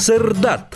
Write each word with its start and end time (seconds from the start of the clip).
сырдат 0.00 0.74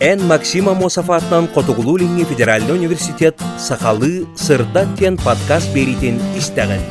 Эн 0.00 0.20
Максима 0.26 0.74
Мосафатнан 0.74 1.48
Котугулулинги 1.48 2.24
Федеральный 2.24 2.74
университет 2.74 3.40
Сахалы 3.58 4.26
сырдат 4.36 4.88
тен 4.98 5.16
подкаст 5.16 5.72
беритин 5.72 6.20
истеген. 6.36 6.82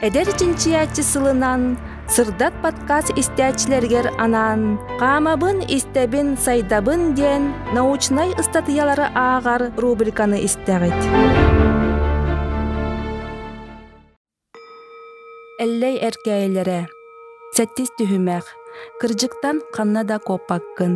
Эдер 0.00 0.26
чинчиячы 0.38 1.02
сылынан 1.02 1.76
сырдат 2.08 2.54
подкаст 2.62 3.10
истячилергер 3.20 4.06
анан 4.18 4.80
камабын 4.98 5.60
истебин 5.68 6.38
сайдабын 6.38 7.14
ден 7.14 7.52
научнай 7.74 8.30
статьялары 8.42 9.06
аагар 9.14 9.70
рубриканы 9.76 10.38
истегит. 10.46 10.96
Эллей 15.60 16.00
эркәйләре. 16.08 16.88
Сәттис 17.52 17.90
түһүмәк. 17.98 18.46
Кырдьыктан 19.02 19.58
ханна 19.76 20.06
да 20.08 20.16
коппаккын. 20.16 20.94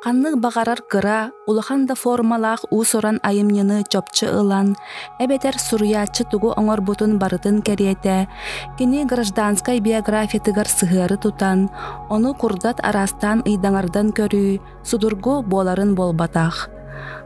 Ханны 0.00 0.30
бағарар 0.40 0.80
кыра, 0.88 1.32
улахан 1.44 1.82
да 1.84 1.92
формалаах 1.94 2.64
уу 2.70 2.80
соран 2.88 3.18
айымньыны 3.28 3.82
чопчы 3.92 4.24
ылан, 4.24 4.70
эбетер 5.20 5.58
суруячы 5.60 6.24
тугу 6.32 6.54
оңор 6.56 6.80
бутун 6.80 7.18
барытын 7.20 7.60
кәриете, 7.60 8.26
кини 8.78 9.04
гражданскай 9.04 9.84
биографиятыгар 9.84 10.72
сыһыары 10.72 11.20
тутан, 11.20 11.68
ону 12.08 12.32
курдат 12.32 12.80
арастан 12.80 13.44
ыйдаңардан 13.44 14.16
көрүү, 14.16 14.62
судургу 14.80 15.42
боларын 15.42 15.92
болбатах. 15.94 16.70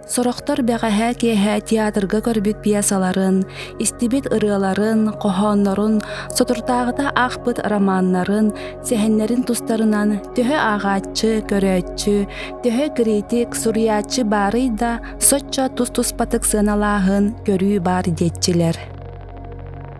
Сорохтор 0.08 0.64
бэҕэһэ 0.68 1.08
киэһэ 1.20 1.54
театрга 1.68 2.18
көрбүт 2.24 2.58
пьесаларын, 2.64 3.44
истибит 3.78 4.24
ырыаларын, 4.32 5.12
кохоннорун, 5.22 6.00
сотуртаагыта 6.36 7.12
ахпыт 7.12 7.58
романнарын, 7.60 8.54
сэһэннерин 8.86 9.44
тустарынан 9.44 10.10
төһө 10.32 10.56
агааччы, 10.72 11.44
көрөөччү, 11.50 12.16
төһө 12.64 12.86
критик, 12.96 13.52
сурьяаччы 13.52 14.24
баарый 14.24 14.72
да 14.72 15.00
соччо 15.20 15.68
тус-туспатык 15.76 16.42
сыналааһын 16.48 17.44
көрүү 17.44 17.76
бар 17.84 18.08
диэтчилер. 18.08 18.76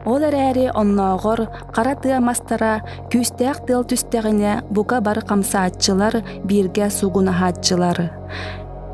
Ол 0.09 0.23
эрээри 0.25 0.73
онноогор 0.73 1.53
кара 1.75 1.93
тыамастара 1.93 2.81
күүстээх 3.13 3.69
тыл 3.69 3.85
түстэгине 3.85 4.65
бука 4.73 5.03
бар 5.05 5.21
камсаатчылар 5.21 6.25
биирге 6.49 6.89
сугунаһаатчылар. 6.89 7.99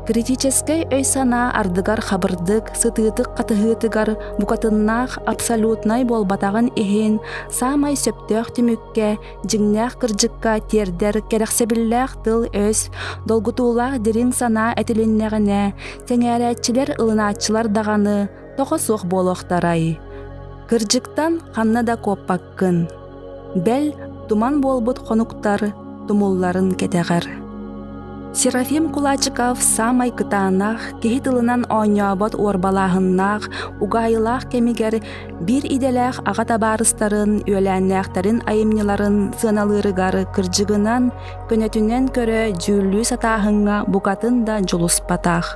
Критической 0.05 0.83
өй 0.93 1.01
сана 1.01 1.49
ардыгар 1.57 1.97
хабырдык, 1.97 2.75
сытыытык 2.77 3.31
катыһыытыгар 3.33 4.37
букатыннаах 4.37 5.17
абсолютнай 5.25 6.05
болбатагын 6.05 6.69
иһин 6.77 7.17
самай 7.49 7.97
сөптөөх 7.97 8.51
түмүкке, 8.53 9.17
жиңнээх 9.49 9.97
кырдьыкка 9.97 10.59
тиэрдер 10.69 11.25
керэхсэбиллээх 11.25 12.21
тыл 12.21 12.45
өс, 12.53 12.93
долгутуулаах 13.25 13.97
дирин 14.05 14.29
сана 14.29 14.75
этилиннэҕине, 14.77 15.73
теңээрээччилер 16.05 17.01
ылынааччылар 17.01 17.67
даганы, 17.67 18.29
тоҕо 18.57 18.77
суох 18.77 19.05
буолуохтарай. 19.09 19.97
Кырдьыктан 20.69 21.41
ханна 21.55 21.81
да 21.81 21.97
коппаккын. 21.97 22.85
Бэл 23.55 23.97
туман 24.29 24.61
болбут 24.61 24.99
хонуктар 25.01 25.73
тумулларын 26.07 26.77
кетегер. 26.77 27.44
Серафим 28.35 28.91
Кулачиков 28.91 29.63
самай 29.63 30.11
кытаанах, 30.11 30.99
киһи 31.01 31.19
тылынан 31.23 31.61
оонньообот 31.69 32.35
уорбалааһыннаах, 32.35 33.47
кемигер 34.51 34.99
бир 35.47 35.63
иделээх 35.63 36.19
аға 36.27 36.43
табаарыстарын, 36.51 37.47
айымныларын 38.43 39.31
сыаналыырыгар 39.39 40.27
кырдьыгынан 40.35 41.03
көнөтүнэн 41.47 42.11
көрө 42.11 42.41
жүүлүү 42.59 43.03
сатааһынга 43.11 43.87
букатын 43.87 44.43
да 44.43 44.59
жулуспатаах. 44.59 45.55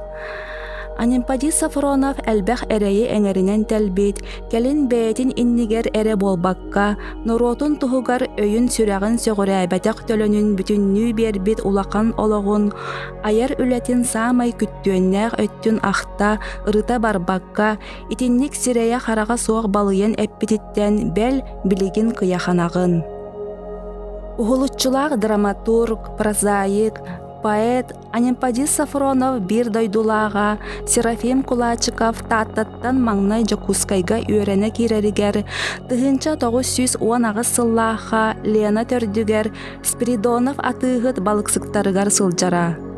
Анимпади 1.00 1.48
Сафронов 1.56 2.18
әлбәх 2.28 2.66
әрәйі 2.76 3.06
әңәрінен 3.16 3.62
тәлбет, 3.72 4.18
кәлін 4.52 4.82
бәйтін 4.92 5.30
иннигер 5.40 5.88
әрі 5.96 6.18
болбаққа, 6.20 6.88
нұротын 7.24 7.78
тұхығар 7.80 8.26
өйін 8.44 8.68
сүрәғін 8.68 9.16
сөғірәбәтәқ 9.24 10.02
төлөнін 10.10 10.50
бүтіннүй 10.60 11.14
бербет 11.16 11.62
улақан 11.64 12.10
олығын, 12.20 12.66
аяр 13.30 13.54
үләтін 13.64 14.04
самай 14.04 14.52
күттүөннәқ 14.60 15.38
өттін 15.46 15.80
ахта, 15.88 16.34
ырыта 16.68 17.00
барбаққа, 17.00 17.70
итинник 18.12 18.60
сирея 18.60 19.00
хараға 19.00 19.40
соқ 19.40 19.72
балыйын 19.72 20.18
әппетіттен 20.20 21.14
бәл 21.16 21.40
білігін 21.64 22.12
қияханағын. 22.20 23.00
Ухулутчулақ 24.36 25.16
драматург, 25.24 26.12
прозаик, 26.20 27.00
поэт 27.44 27.94
Анимпади 28.12 28.66
Сафронов 28.66 29.42
бир 29.42 29.70
дойдулаага 29.70 30.58
Серафим 30.88 31.44
Кулачиков 31.44 32.24
тааттаттан 32.30 33.00
маңнай 33.06 33.46
жокускайга 33.50 34.20
үөрене 34.26 34.72
киреригер 34.74 35.44
тыһынча 35.90 36.36
тоғыз 36.42 36.74
сүз 36.76 36.98
уон 37.00 37.30
агыс 37.30 37.54
сыллааха 37.56 38.36
Лена 38.44 38.84
төрдүгер 38.90 39.54
Спиридонов 39.84 40.60
атыыгыт 40.60 41.22
балыксыктарыгар 41.24 42.12
сылжара. 42.12 42.89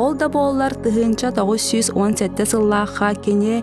Ол 0.00 0.14
да 0.16 0.30
боллар 0.32 0.72
тыһынча 0.80 1.28
тоғыз 1.36 1.64
сүз 1.68 1.88
он 1.92 2.14
сетте 2.16 2.46
сыллааха 2.48 3.10
кини 3.24 3.58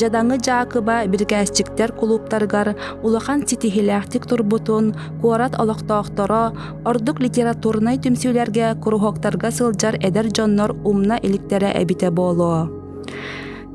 жадаңы 0.00 0.38
жаакыба 0.46 0.96
биргәсчиктер 1.12 1.92
клубтаргар 1.98 2.72
улахан 3.04 3.44
ситихилэхтик 3.44 4.24
турбутун 4.30 4.94
куорат 5.20 5.58
олохтоохторо 5.60 6.42
ордук 6.88 7.20
литературнай 7.20 8.00
түмсүүлерге 8.00 8.72
куруһоктарга 8.80 9.52
сылжар 9.52 10.00
эдер 10.00 10.32
дьоннор 10.32 10.72
умна 10.82 11.20
иликтере 11.20 11.76
эбите 11.82 12.10
болоо. 12.10 12.70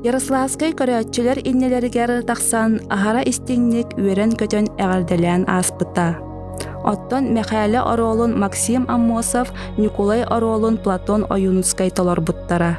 Ярославскай 0.02 0.74
көрөөтчүлер 0.78 1.38
иннелеригер 1.46 2.22
тахсан 2.26 2.80
ахара 2.90 3.22
истиңник 3.22 3.94
үөрен 3.94 4.34
көтөн 4.40 4.74
эҕэрделээн 4.74 5.46
ааспыта. 5.46 6.27
Оттон 6.88 7.34
Михаиле 7.34 7.80
оролун 7.80 8.38
Максим 8.40 8.86
Аммосов, 8.88 9.52
Николай 9.76 10.24
оролун 10.24 10.78
Платон 10.78 11.26
Оюнускай 11.28 11.90
толорбуттара. 11.90 12.78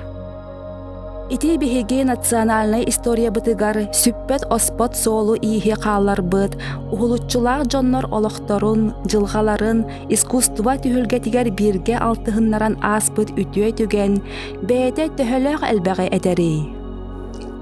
Ити 1.30 1.58
биһиги 1.58 2.02
национальный 2.02 2.90
история 2.90 3.30
бытыгар 3.30 3.78
сүппет 3.94 4.48
оспот 4.50 4.96
соолу 4.96 5.36
иихи 5.36 5.76
хаалар 5.80 6.24
быт, 6.24 6.58
дьоннор 7.72 8.06
олохторун, 8.10 8.96
жылгаларын, 9.06 9.86
искусство 10.10 10.74
түһүлгетигер 10.82 11.52
бирге 11.52 11.96
алтыһыннаран 12.02 12.82
ааспыт 12.82 13.30
үтүө 13.38 13.70
түген, 13.78 14.24
бээте 14.66 15.14
төһөлөөх 15.18 15.62
элбэҕэ 15.72 16.06
этери. 16.18 16.79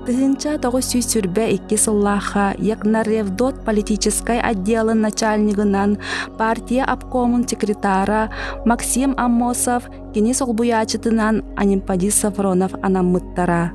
Сүрбэ 0.08 1.52
икки 1.56 1.76
сыллааха 1.76 2.56
Якнаревдот 2.58 3.66
политической 3.66 4.40
отделын 4.40 5.02
начальнигынан 5.02 5.98
партия 6.38 6.84
обкомун 6.86 7.46
секретара 7.48 8.30
Максим 8.64 9.16
Аммосов 9.18 9.84
кини 10.14 10.34
солбуячытынан 10.34 11.44
Анимпади 11.58 12.10
Сафронов 12.10 12.72
анаммыттара. 12.82 13.74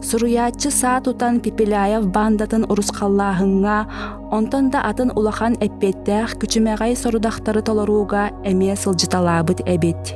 Суруячы 0.00 0.70
саа 0.70 1.00
тутан 1.00 1.40
Пипеляев 1.40 2.06
бандатын 2.06 2.62
урускаллааһыңҥа, 2.70 3.86
онтон 4.30 4.70
да 4.70 4.86
атын 4.86 5.10
улахан 5.16 5.58
эппеттээх 5.58 6.38
күчүмэҕэй 6.38 6.94
сорудахтары 6.94 7.62
толоруга 7.62 8.30
эмиэ 8.44 8.76
сылжыталаабыт 8.76 9.66
эбит. 9.66 10.14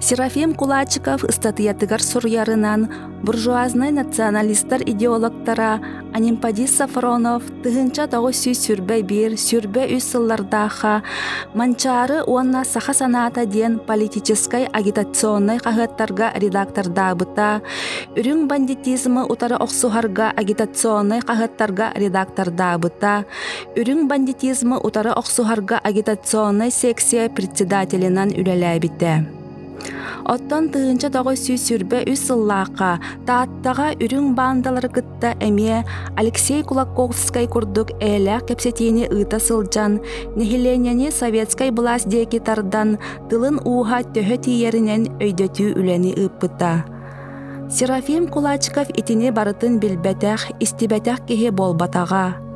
Серафим 0.00 0.54
Кулачиков 0.54 1.24
статьятыгар 1.28 2.00
сурьярынан 2.00 2.88
буржуазный 3.24 3.90
националисттар 3.90 4.80
идеологтара 4.82 5.80
Анимпади 6.14 6.66
Сафронов 6.66 7.42
тыһынча 7.62 8.06
тоҕус 8.06 8.36
сүй 8.42 8.54
сүрбэ 8.54 9.02
бир, 9.02 9.34
сүрбэ 9.34 9.90
үс 9.96 10.04
сыллардааха 10.10 11.02
манчаары 11.58 12.22
уонна 12.22 12.64
саха 12.64 12.94
санаата 12.94 13.44
диэн 13.44 13.80
политической 13.80 14.64
агитационный 14.66 15.58
хаһыаттарга 15.58 16.30
редактордаабыта, 16.42 17.60
үрүң 18.14 18.46
бандитизмы 18.46 19.26
утары 19.26 19.56
охсуһарга 19.58 20.30
агитационный 20.30 21.20
хаһыаттарга 21.26 21.92
редактордаабыта, 21.98 23.26
үрүң 23.74 24.06
бандитизмы 24.06 24.78
утары 24.78 25.10
охсуһарга 25.10 25.76
агитационный 25.82 26.70
секция 26.70 27.28
председателинан 27.28 28.30
үлэлээбите. 28.30 29.37
Оттон 30.32 30.68
тыынча 30.72 31.08
тоҕо 31.14 31.32
сүү 31.44 31.56
сүрбэ 31.66 31.98
үс 32.12 32.20
сыллаакка 32.28 32.90
тааттага 33.28 33.86
үрүң 34.04 34.34
баандалары 34.38 34.90
кытта 34.96 35.30
эмиэ 35.48 35.78
Алексей 36.20 36.60
Кулаковскай 36.68 37.46
курдук 37.48 37.88
элээх 38.00 38.44
кепсетиини 38.48 39.04
ыыта 39.14 39.38
сылдьан 39.46 40.00
нехиленяни 40.36 41.08
советскай 41.20 41.70
власть 41.70 42.08
диэки 42.12 42.38
тардан 42.46 42.98
тылын 43.28 43.56
ууха 43.64 44.02
төһө 44.14 44.36
тиийэринэн 44.44 45.02
өйдөтүү 45.24 45.68
үлэни 45.80 46.12
ыыппыта. 46.22 46.72
Серафим 47.70 48.28
Кулачков 48.32 48.88
итини 48.96 49.28
барытын 49.30 49.78
билбэтэх, 49.78 50.40
истибэтэх 50.60 51.24
киһи 51.28 51.50
болбатага. 51.50 52.47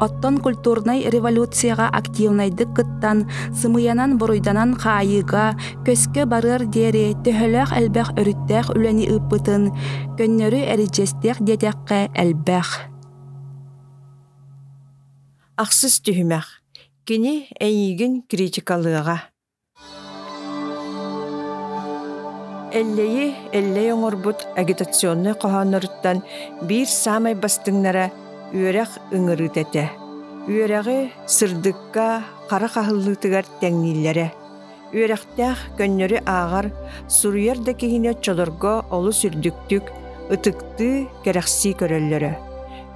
Оттон 0.00 0.38
культурный 0.42 1.06
революцияға 1.12 1.88
активнайдык 2.00 2.74
кыттан 2.76 3.26
сымыянан 3.62 4.18
буруйданан 4.18 4.76
хаайыга 4.80 5.54
көскө 5.86 6.26
барыр 6.26 6.66
диэри 6.66 7.16
төһөлөөх 7.24 7.76
элбэх 7.80 8.14
өрүттээх 8.16 8.72
үлэни 8.76 9.10
ыппытын 9.16 9.72
көннөрү 10.18 10.64
эрижестеэх 10.74 11.44
диэтэххэ 11.44 12.08
элбэх 12.14 12.90
Ахсыз 15.60 15.98
түһүмэх. 16.00 16.46
Кини 17.04 17.50
эйигин 17.60 18.22
критикалыга. 18.24 19.16
Эллеи 22.72 23.34
эллей 23.52 23.90
оңорбут 23.92 24.46
агитационный 24.56 25.34
кохонорыттан 25.34 26.22
бир 26.70 26.88
самай 26.88 27.36
бастыңнара 27.36 28.06
этэ. 28.52 29.90
Үөрэгы 30.48 31.10
сырдыкка 31.26 32.24
кара 32.48 32.68
кахыллыытыгар 32.68 33.44
тәңнилләре. 33.60 34.32
Үөрэхтээх 34.90 35.76
көннөрү 35.78 36.24
аагар 36.26 36.72
суруяр 37.06 37.58
да 37.58 37.72
киһине 37.72 38.14
чолорго 38.20 38.84
олу 38.90 39.12
сүрдүктүк 39.12 39.92
ытыкты 40.34 41.06
керэхси 41.22 41.76
көрөллөрө. 41.78 42.32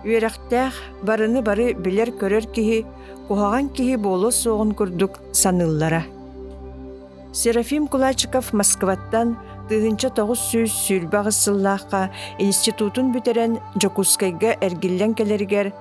Үөрэхтээх 0.05 0.75
барыны 1.07 1.43
бары 1.43 1.75
билер 1.75 2.11
көрөр 2.11 2.51
киһи 2.51 2.85
кухаган 3.29 3.69
киһи 3.69 3.97
болу 3.97 4.33
соҕун 4.33 4.75
курдук 4.75 5.21
саныллара. 5.33 6.03
Серафим 7.33 7.89
Кулачиков 7.89 8.53
Москваттан 8.53 9.37
тыһынча 9.69 10.09
тоҕус 10.17 10.41
сүүс 10.51 10.73
сүүрбэ 10.85 11.17
аҕыссыллаахха 11.21 12.03
институтун 12.39 13.07
бүтерэн 13.15 13.53
Жокускайга 13.81 14.51
эргиллен 14.67 15.13
келергер 15.19 15.73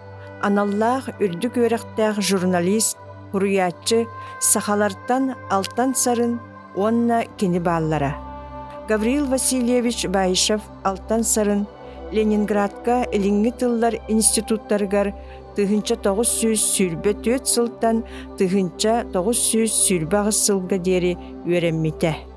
аналлаах 0.48 1.06
үрдүк 1.24 1.56
үөрэхтээх 1.60 2.20
журналист, 2.30 2.98
хуруяччы 3.32 4.08
сахалартан 4.40 5.36
алтан 5.50 5.96
сарын 5.96 6.40
уонна 6.76 7.24
кини 7.38 7.60
бааллара. 7.60 8.12
Гавриил 8.90 9.26
Васильевич 9.28 10.08
Байшев 10.08 10.62
алтан 10.84 11.24
сарын 11.24 11.68
Ленинградка 12.12 13.08
илиңҥи 13.16 13.52
тыллар 13.60 13.96
институттарыгар 14.08 15.14
тыһынча 15.56 15.96
тоҕус 16.06 16.30
сүүс 16.40 16.62
сүүрбэ 16.76 17.12
түөт 17.24 17.44
сылтан 17.54 18.04
аҕыссылга 20.22 20.78
диэри 20.78 21.14
үөрэммитэ. 21.48 22.33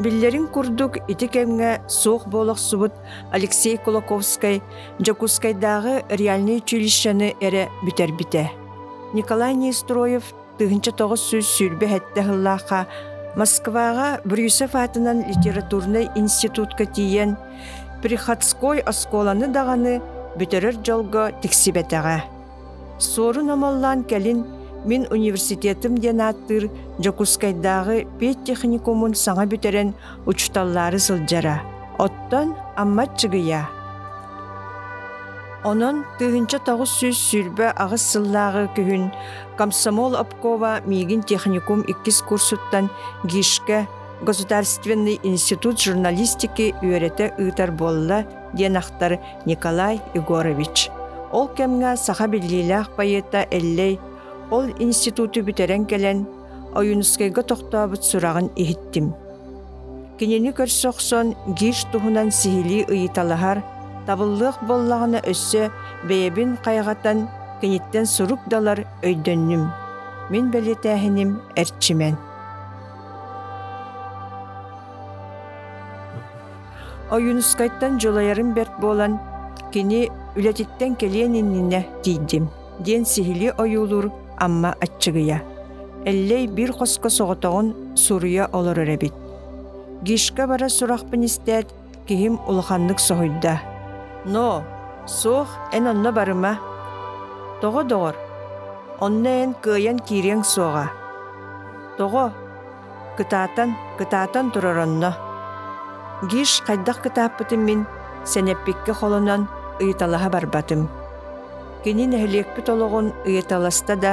Биллерин 0.00 0.46
курдук 0.48 0.96
ити 1.08 1.26
кемге 1.26 1.82
суох 1.86 2.26
болох 2.26 2.58
субут 2.58 2.92
Алексей 3.32 3.76
Кулаковскай 3.76 4.62
Жакускайдагы 4.98 6.04
реальный 6.08 6.56
училищаны 6.56 7.36
эре 7.38 7.68
бүтербите. 7.84 8.50
Николай 9.12 9.52
Нестроев 9.54 10.24
тыһынча 10.56 10.92
тоҕус 10.96 11.20
сүүс 11.28 11.46
сүүрбэ 11.52 11.86
хэтtä 11.92 12.22
хыллааха 12.24 12.86
Москвага 13.36 14.22
Брюсов 14.24 14.74
атынан 14.74 15.18
литературный 15.28 16.08
институтка 16.16 16.86
тиен 16.86 17.36
Приходской 18.00 18.80
осколаны 18.80 19.48
даганы 19.48 20.00
бүтерер 20.38 20.80
жолго 20.82 21.30
тиксибетеге. 21.42 22.24
Сорун 22.98 23.50
омоллан 23.50 24.04
келин 24.04 24.46
Мин 24.84 25.06
университетым 25.10 25.98
ден 25.98 26.20
аттыр 26.20 26.70
пет 28.18 28.44
техникумун 28.44 29.12
саңа 29.14 29.44
бүтерен 29.46 29.92
учталлары 30.26 30.98
сылжара. 30.98 31.60
Оттон 31.98 32.54
аммат 32.76 33.18
чыгыя. 33.20 33.68
Онон 35.64 36.06
тыгынча 36.16 36.62
тоғыз 36.64 36.92
сүз 36.96 37.18
сүрбе 37.20 37.66
ағыз 37.76 38.00
сыллағы 38.14 38.62
күхін 38.72 39.10
Комсомол 39.58 40.16
Обкова 40.16 40.80
мигин 40.86 41.20
техникум 41.22 41.82
иккис 41.82 42.22
курсуттан 42.22 42.88
гишке 43.24 43.86
Государственный 44.22 45.20
институт 45.22 45.78
журналистики 45.78 46.74
үйрете 46.80 47.34
ыытар 47.36 47.72
болла 47.72 48.24
денақтар 48.54 49.18
Николай 49.44 50.00
Егорович. 50.14 50.88
Ол 51.30 51.48
кемга 51.48 51.96
саха 51.96 52.26
биллилах 52.26 52.96
байыта 52.96 53.46
эллей 53.50 54.00
ол 54.50 54.70
институту 54.78 55.42
бүтерен 55.46 55.86
келен 55.86 56.26
ойунускайга 56.74 57.42
тохтообут 57.42 58.04
сурагын 58.04 58.50
иһиттим. 58.56 59.12
Кинени 60.18 60.52
көрсөксөн 60.52 61.34
гиш 61.58 61.86
туһунан 61.92 62.30
сихили 62.30 62.84
ыйыталахар, 62.88 63.62
табыллык 64.06 64.56
боллагына 64.68 65.22
өссө 65.30 65.70
бэйэбин 66.08 66.58
кайгатан 66.64 67.28
кенеттен 67.60 68.06
сурук 68.06 68.40
далар 68.50 68.84
өйдөннүм. 69.02 69.64
Мен 70.30 70.50
белетәһиним 70.50 71.38
эрчимен. 71.56 72.18
Ойунускайттан 77.10 77.98
жолаярым 77.98 78.54
берт 78.54 78.78
болан 78.80 79.18
кини 79.72 80.08
үлетиттен 80.36 80.94
келиен 80.96 81.34
иннине 81.34 81.86
тийдим. 82.02 82.48
Ден 82.78 83.04
сихили 83.04 83.52
ойулур 83.58 84.10
амма 84.40 84.74
аччыгыя. 84.80 85.42
Эллей 86.04 86.46
бир 86.48 86.72
қоско 86.72 87.12
соғытоғын 87.12 87.96
суруя 87.96 88.48
олар 88.56 88.80
өребит. 88.80 89.14
Гишка 90.02 90.46
бара 90.48 90.68
сурахпын 90.68 91.26
истәт, 91.28 91.68
кихим 92.08 92.40
улханнык 92.48 92.98
соһуйда. 92.98 93.60
Но, 94.24 94.64
суох 95.06 95.48
эн 95.72 95.86
онно 95.92 96.12
барыма. 96.12 96.58
Тоҕо 97.60 97.82
доҕор. 97.84 98.16
Онно 99.00 99.28
эн 99.44 99.52
кыйан 99.54 99.98
кириэн 99.98 100.42
суоҕа. 100.44 100.86
Тоҕо, 101.98 102.32
кытаатан, 103.16 103.76
кытаатан 103.98 104.50
турар 104.50 104.78
онно. 104.86 105.12
Гиш 106.30 106.62
хайдах 106.66 107.02
кытааппытым 107.04 107.60
мин, 107.68 107.86
сенеппикке 108.24 108.92
холонон 108.92 109.48
ыйталаха 109.80 110.28
барбатым. 110.30 110.88
Кини 111.84 112.06
нэһилекпит 112.06 112.68
ологон 112.68 113.06
ыйыталаста 113.24 113.96
да 113.96 114.12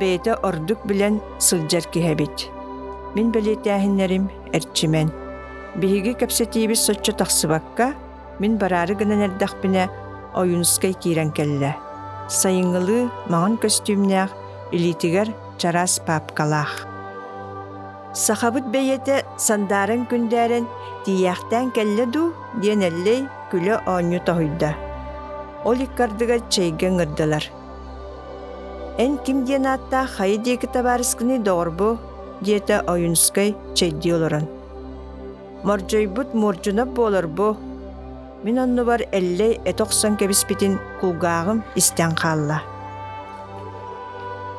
бэйэтэ 0.00 0.32
ордук 0.42 0.80
билэн 0.88 1.20
сылдьар 1.38 1.84
киһэбит. 1.92 2.50
Мин 3.14 3.30
белетээһиннэрим 3.30 4.24
эрчимен. 4.56 5.08
Биһиги 5.78 6.12
кэпсэтиибит 6.18 6.78
соччо 6.78 7.12
тахсыбакка, 7.12 7.94
мин 8.40 8.58
бараары 8.58 8.94
гынан 8.94 9.22
эрдэхпинэ 9.26 9.84
ойунускай 10.34 10.92
киирэн 10.92 11.30
келлэ. 11.30 11.72
Сайыҥҥылыы 12.28 13.02
маҕын 13.30 13.54
костюмнээх 13.62 14.30
илитигэр 14.74 15.28
чарас 15.60 16.02
папкалаах. 16.06 16.86
Сахабыт 18.14 18.66
бэйэтэ 18.74 19.16
сандаарын 19.46 20.02
күндээрэн 20.10 20.66
тиийэхтэн 21.04 21.70
келлэ 21.76 22.06
ду 22.14 22.34
диэн 22.62 22.82
эллей 22.90 23.20
күлө 23.50 23.74
оонню 23.86 24.18
тоһуйда. 24.26 24.83
Ол 25.64 25.78
иккардыга 25.86 26.38
чейген 26.52 27.00
ырдылар. 27.04 27.44
Эн 28.98 29.18
ким 29.24 29.44
диэн 29.46 29.66
атта 29.74 30.06
хайы 30.06 30.36
диэки 30.38 30.66
табарыскыны 30.66 31.38
доорбу 31.38 31.98
диэте 32.40 32.76
ойунскай 32.92 33.56
чейди 33.74 34.10
олорон. 34.16 34.46
Моржойбут 35.64 36.34
моржунап 36.34 36.88
болорбу. 36.88 37.56
Мин 38.44 38.58
онну 38.58 38.84
бар 38.84 39.02
эллей 39.10 39.60
этоксан 39.64 40.16
кебиспитин 40.16 40.78
кулгаагым 41.00 41.64
истен 41.74 42.14
хаалла. 42.14 42.62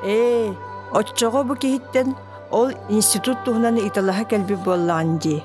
Э, 0.03 0.53
отчого 0.91 1.43
бу 1.43 1.55
киһиттен 1.55 2.15
ол 2.51 2.69
институт 2.89 3.38
туһунан 3.45 3.77
италаха 3.88 4.24
келби 4.25 4.55
боллаан 4.55 5.19
ди. 5.19 5.43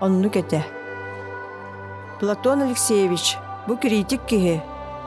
Онну 0.00 0.30
кете. 0.30 0.64
Платон 2.18 2.62
Алексеевич, 2.62 3.36
бу 3.66 3.76
критик 3.76 4.26
киһи, 4.26 4.60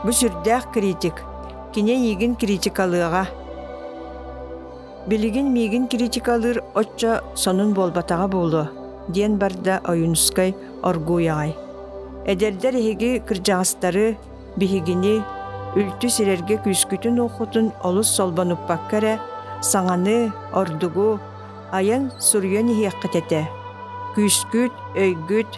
бу 0.03 0.11
сүрдээх 0.11 0.71
критик, 0.73 1.23
кине 1.73 1.95
ийгин 1.95 2.35
критикалыага. 2.35 3.27
Билигин 5.07 5.53
мигин 5.53 5.87
критикалыр 5.87 6.63
отча 6.73 7.21
сонун 7.35 7.73
болбатага 7.73 8.27
болу, 8.27 8.67
диэн 9.07 9.37
барда 9.37 9.81
ойунускай 9.87 10.55
оргуягай. 10.83 11.55
Эдердер 12.25 12.73
эһиги 12.73 13.21
кыржаҕастары 13.27 14.17
биһигини 14.57 15.21
үлтү 15.75 16.07
сирерге 16.09 16.55
күскүтүн 16.63 17.19
оқутун 17.27 17.71
олус 17.83 18.07
солбануппаккара 18.15 19.19
саҥаны, 19.61 20.31
ордугу, 20.53 21.19
аян 21.71 22.11
сурьон 22.19 22.71
иһиэххэтэтэ. 22.71 23.43
Күскүт, 24.15 24.73
өйгүт, 24.95 25.51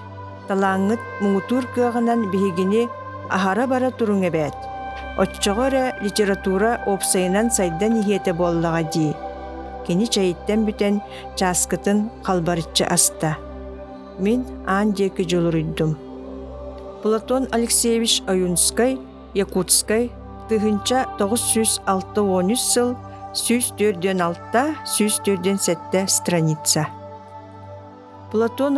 талааңыт 0.49 1.01
муңутур 1.21 1.63
кыаҕынан 1.75 2.21
биһигини 2.31 2.83
ахара 3.35 3.65
бара 3.71 3.89
туруң 3.97 4.21
эбэт. 4.29 4.57
Отчоҕоре 5.21 5.85
литература 6.03 6.71
опсайынан 6.91 7.47
сайдан 7.57 7.93
иһиэтэ 8.01 8.31
буоллаҕа 8.39 8.83
дии. 8.93 9.17
Кини 9.85 10.05
чайыттан 10.13 10.61
бүтэн 10.67 10.95
чааскытын 11.37 11.99
халбарыччы 12.25 12.85
аста. 12.95 13.31
Мин 14.23 14.39
аан 14.73 14.87
диэки 14.97 15.23
жолуруйдум. 15.31 15.91
Платон 17.01 17.43
Алексеевич 17.55 18.13
Аюнскай, 18.31 18.99
Якутскай, 19.33 20.11
алты 21.85 22.21
он 22.21 22.51
үс 22.55 22.63
сыл 22.73 22.95
сүз 23.35 23.73
төрдөн 23.77 24.21
алта 24.23 24.63
сүз 24.87 25.19
төрдөн 25.25 25.59
сетте 25.59 26.07
страница 26.07 26.87
платон 28.31 28.77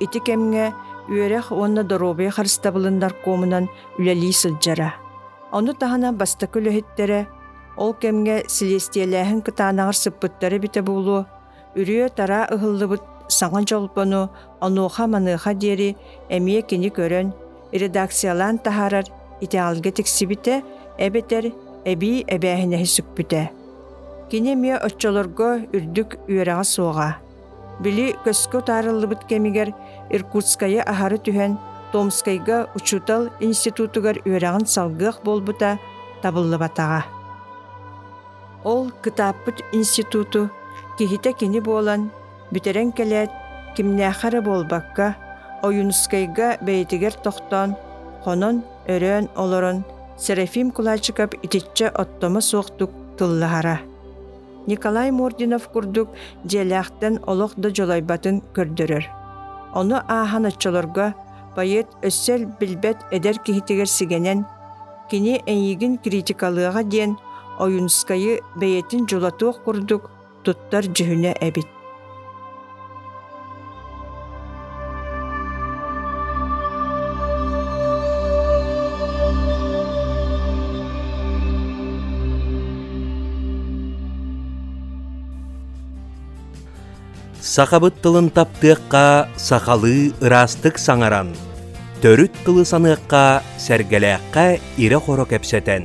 ити 0.00 0.18
кемҥе 0.26 0.72
үөрэх 1.08 1.52
уонна 1.52 1.82
доробия 1.84 2.30
харыстабылындар 2.30 3.12
комунан 3.24 3.68
үлэлии 3.98 4.32
сылдьара. 4.32 4.94
Ону 5.52 5.72
таһана 5.74 6.12
баста 6.12 6.46
көлөһүттерэ 6.46 7.26
ол 7.76 7.92
кемҥе 7.94 8.36
силестиэлээһин 8.48 9.40
кытаанаҕар 9.46 9.96
сыппыттары 10.02 10.58
бите 10.64 10.80
буулу 10.82 11.26
үрүө 11.80 12.08
тара 12.16 12.40
ыһыллыбыт 12.54 13.02
саҥа 13.28 13.60
жолпону 13.68 14.30
онуоха 14.60 15.06
маныыха 15.06 15.52
диэри 15.54 15.96
эмиэ 16.36 16.62
кини 16.62 16.90
көрөн 16.98 17.28
редакциялаан 17.72 18.58
таһаарар 18.58 19.06
итеалга 19.40 19.90
тиксибите 19.90 20.62
эбетер 20.98 21.44
эби 21.84 22.24
эбээһинэһи 22.34 22.86
сүппүтэ 22.94 23.42
кини 24.30 24.54
миэ 24.62 24.76
оччолорго 24.86 25.48
үрдүк 25.76 26.10
суоҕа 26.74 27.23
били 27.82 28.14
көскө 28.24 28.62
таарыллыбыт 28.68 29.24
кемигер 29.30 29.72
иркутскайа 30.10 30.82
аһары 30.92 31.18
түһэн 31.26 31.56
томскайга 31.92 32.58
учутал 32.76 33.30
институтугар 33.40 34.16
үөрэҕин 34.26 34.66
салгыах 34.74 35.22
болбута 35.26 35.78
табыллыбатаҕа 36.22 37.02
ол 38.64 38.90
кытааппыт 39.02 39.58
институту 39.72 40.50
киһитэ 40.98 41.32
кини 41.40 41.60
буолан 41.60 42.10
бүтерен 42.52 42.92
келэät 42.92 43.32
кимнээххара 43.76 44.40
буолбакка 44.46 45.16
оюнускайга 45.66 46.48
бэйэтигэр 46.66 47.14
тохтоон 47.24 47.70
хонон 48.24 48.56
өрөөн 48.92 49.26
олорон 49.42 49.78
Серафим 50.16 50.70
Кулачиков 50.70 51.30
итичче 51.42 51.88
оттома 51.88 52.40
суохтук 52.40 52.90
тыллахара. 53.18 53.80
Николай 54.66 55.10
Мординов 55.10 55.68
курдук 55.68 56.08
желяхтен 56.44 57.20
олох 57.26 57.52
да 57.56 57.68
жолайбатын 57.70 58.42
көрдөрөр. 58.54 59.04
Аахан 59.74 60.46
оччолорго 60.46 61.14
поэт 61.56 61.86
өссел 62.02 62.46
билбет 62.60 62.98
эдер 63.10 63.38
кихитигер 63.38 63.86
сигенен 63.86 64.46
кини 65.10 65.42
эйигин 65.46 65.98
критикалыга 65.98 66.82
диен 66.82 67.16
оюнскайы 67.58 68.40
бэйетин 68.56 69.06
жолатуох 69.08 69.62
курдук 69.64 70.10
туттар 70.44 70.84
жүһүнэ 70.84 71.36
эбит. 71.40 71.73
Сақабыт 87.44 87.98
тылын 88.00 88.30
таптыаққа 88.32 89.28
сақалы 89.36 90.14
ырастык 90.24 90.78
саңаран. 90.80 91.34
Төрүт 92.00 92.32
тылы 92.46 92.64
саныаққа 92.64 93.42
сәргеләққа 93.60 94.46
ире 94.80 94.96
хоро 94.96 95.28
кәпсәтен. 95.28 95.84